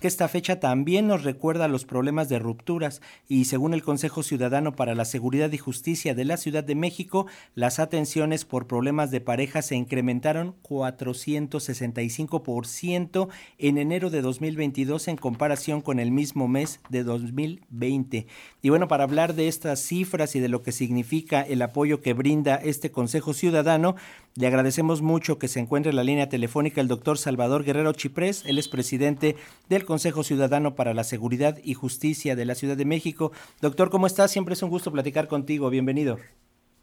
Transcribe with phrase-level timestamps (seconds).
[0.00, 4.74] que esta fecha también nos recuerda los problemas de rupturas y según el Consejo Ciudadano
[4.74, 9.20] para la Seguridad y Justicia de la Ciudad de México, las atenciones por problemas de
[9.20, 13.28] pareja se incrementaron 465%
[13.58, 18.26] en enero de 2022 en comparación con el mismo mes de 2020.
[18.62, 22.14] Y bueno, para hablar de estas cifras y de lo que significa el apoyo que
[22.14, 23.96] brinda este Consejo Ciudadano,
[24.36, 28.44] le agradecemos mucho que se encuentre en la línea telefónica el doctor Salvador Guerrero Chiprés.
[28.46, 29.36] Él es presidente
[29.68, 33.32] del Consejo Ciudadano para la Seguridad y Justicia de la Ciudad de México.
[33.60, 34.30] Doctor, ¿cómo estás?
[34.30, 35.68] Siempre es un gusto platicar contigo.
[35.68, 36.16] Bienvenido.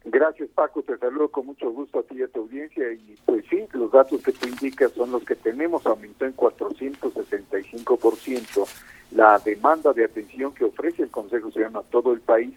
[0.04, 3.46] Gracias Paco, te saludo con mucho gusto a ti y a tu audiencia y pues
[3.50, 8.68] sí, los datos que tú indicas son los que tenemos, aumentó en 465%
[9.12, 12.56] la demanda de atención que ofrece el Consejo Ciudadano a todo el país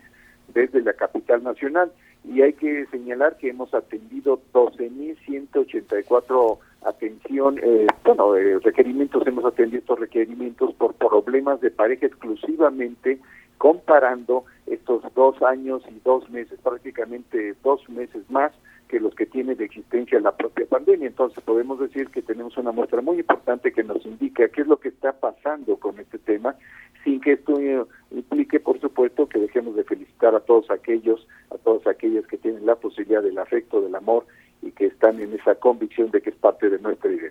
[0.52, 1.92] desde la capital nacional
[2.24, 9.80] y hay que señalar que hemos atendido 12.184 atención, eh, bueno, eh, requerimientos, hemos atendido
[9.80, 13.19] estos requerimientos por problemas de pareja exclusivamente
[13.59, 18.53] comparando estos dos años y dos meses, prácticamente dos meses más
[18.89, 21.06] que los que tiene de existencia la propia pandemia.
[21.06, 24.78] Entonces podemos decir que tenemos una muestra muy importante que nos indica qué es lo
[24.78, 26.56] que está pasando con este tema,
[27.05, 31.59] sin que esto eh, implique, por supuesto, que dejemos de felicitar a todos aquellos, a
[31.59, 34.27] todas aquellas que tienen la posibilidad del afecto, del amor
[34.62, 37.30] y que están en esa convicción de que es parte de nuestra identidad.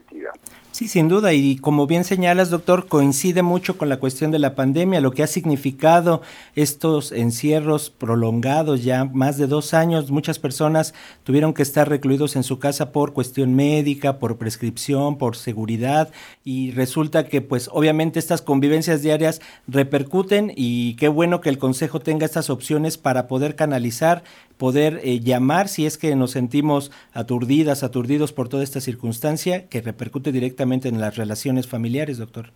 [0.79, 4.55] Sí, sin duda, y como bien señalas, doctor, coincide mucho con la cuestión de la
[4.55, 6.21] pandemia, lo que ha significado
[6.55, 10.09] estos encierros prolongados ya más de dos años.
[10.09, 10.93] Muchas personas
[11.25, 16.11] tuvieron que estar recluidos en su casa por cuestión médica, por prescripción, por seguridad,
[16.45, 21.99] y resulta que pues obviamente estas convivencias diarias repercuten y qué bueno que el Consejo
[21.99, 24.23] tenga estas opciones para poder canalizar
[24.59, 29.79] poder eh, llamar si es que nos sentimos aturdidas, aturdidos por toda esta circunstancia que
[29.79, 32.51] repercute directamente en las relaciones familiares, doctor.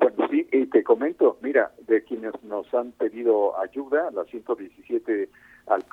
[0.00, 5.28] Bueno, sí, y te comento, mira, de quienes nos han pedido ayuda, las 117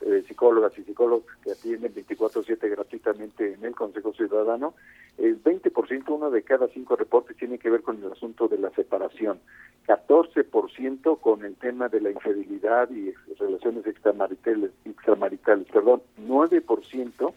[0.06, 4.74] eh, psicólogas y psicólogos que atienden 24/7 gratuitamente en el Consejo Ciudadano,
[5.18, 8.70] el 20%, uno de cada cinco reportes tiene que ver con el asunto de la
[8.70, 9.40] separación,
[9.86, 17.34] 14% con el tema de la infidelidad y relaciones extramaritales, extramaritales perdón, 9%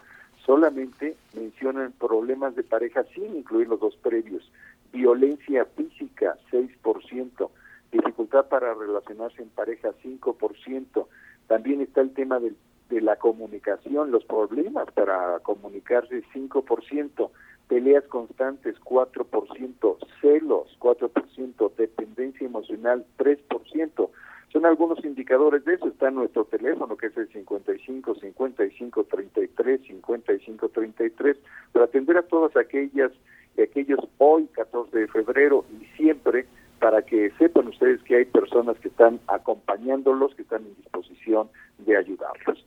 [0.47, 4.49] solamente mencionan problemas de pareja sin incluir los dos previos,
[4.93, 7.49] violencia física 6%,
[7.91, 11.05] dificultad para relacionarse en pareja 5%,
[11.47, 12.53] también está el tema de,
[13.01, 17.29] la comunicación, los problemas para comunicarse 5%,
[17.67, 24.09] peleas constantes 4%, celos 4%, dependencia emocional 3%.
[24.57, 25.87] Son algunos indicadores de eso.
[25.87, 31.37] Está nuestro teléfono, que es el 55 55 33 55 33,
[31.71, 33.11] para atender a todas aquellas
[33.55, 36.47] y aquellos hoy, 14 de febrero, y siempre
[36.79, 41.95] para que sepan ustedes que hay personas que están acompañándolos, que están en disposición de
[41.95, 42.65] ayudarlos.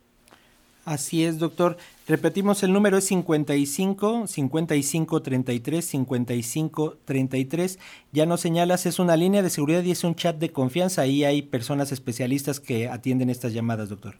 [0.85, 1.75] Así es, doctor.
[2.11, 7.79] Repetimos, el número es 55 55 33 55 33.
[8.11, 11.03] Ya nos señalas, es una línea de seguridad y es un chat de confianza.
[11.03, 14.15] Ahí hay personas especialistas que atienden estas llamadas, doctor.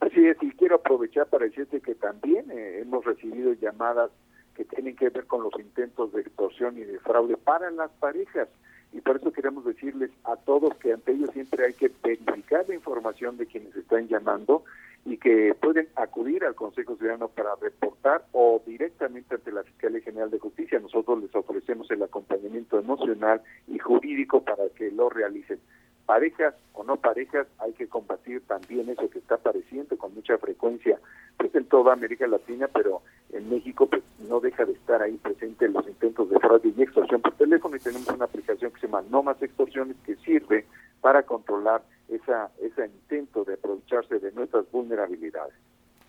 [0.00, 4.10] Así es, y quiero aprovechar para decirte que también eh, hemos recibido llamadas
[4.54, 8.48] que tienen que ver con los intentos de extorsión y de fraude para las parejas
[8.94, 12.74] y por eso queremos decirles a todos que ante ellos siempre hay que verificar la
[12.76, 14.64] información de quienes están llamando
[15.04, 20.30] y que pueden acudir al Consejo Ciudadano para reportar o directamente ante la Fiscalía General
[20.30, 20.80] de Justicia.
[20.80, 25.58] Nosotros les ofrecemos el acompañamiento emocional y jurídico para que lo realicen.
[26.06, 30.98] Parejas o no parejas, hay que combatir también eso que está apareciendo con mucha frecuencia
[31.36, 35.68] pues en toda América Latina, pero en México pues no deja de estar ahí presente
[35.68, 39.02] los intentos de fraude y extorsión por teléfono y tenemos una aplicación que se llama
[39.10, 40.66] No Más Extorsiones que sirve
[41.00, 41.82] para controlar
[42.24, 45.54] esa, ese intento de aprovecharse de nuestras vulnerabilidades.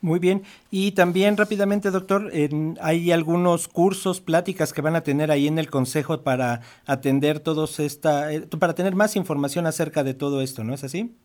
[0.01, 0.43] Muy bien.
[0.69, 2.29] Y también rápidamente, doctor,
[2.79, 7.79] hay algunos cursos, pláticas que van a tener ahí en el Consejo para atender todos
[7.79, 11.15] esta, eh, para tener más información acerca de todo esto, ¿no es así?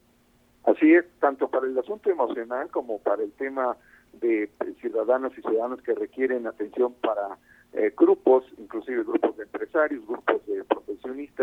[0.64, 3.76] Así es, tanto para el asunto emocional como para el tema
[4.14, 4.48] de
[4.80, 7.36] ciudadanos y ciudadanos que requieren atención para
[7.72, 10.64] eh, grupos, inclusive grupos de empresarios, grupos de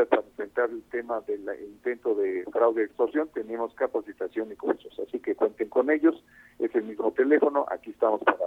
[0.09, 4.94] para enfrentar el tema del intento de fraude y extorsión, tenemos capacitación y cursos.
[5.06, 6.24] Así que cuenten con ellos,
[6.59, 8.38] es el mismo teléfono, aquí estamos para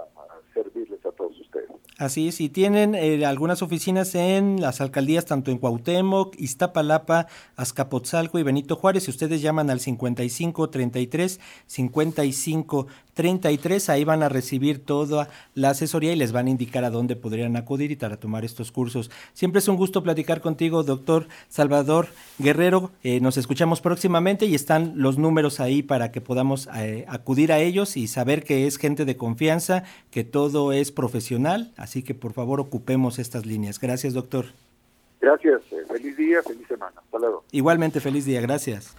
[0.53, 1.69] servirles a todos ustedes.
[1.97, 8.39] Así es, y tienen eh, algunas oficinas en las alcaldías tanto en Cuauhtémoc, Iztapalapa, Azcapotzalco
[8.39, 9.03] y Benito Juárez.
[9.03, 11.39] Si ustedes llaman al 5533
[13.15, 17.15] 5533, ahí van a recibir toda la asesoría y les van a indicar a dónde
[17.15, 19.11] podrían acudir y para tomar estos cursos.
[19.33, 22.07] Siempre es un gusto platicar contigo, doctor Salvador
[22.39, 22.91] Guerrero.
[23.03, 27.59] Eh, nos escuchamos próximamente y están los números ahí para que podamos eh, acudir a
[27.59, 31.71] ellos y saber que es gente de confianza, que todo es profesional.
[31.77, 33.79] Así que por favor ocupemos estas líneas.
[33.79, 34.45] Gracias, doctor.
[35.19, 35.61] Gracias.
[35.71, 36.93] Eh, feliz día, feliz semana.
[36.97, 37.43] Hasta luego.
[37.51, 38.41] Igualmente, feliz día.
[38.41, 38.95] Gracias.